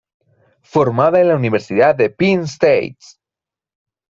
[0.63, 2.97] Formada en la Universidad de Penn State.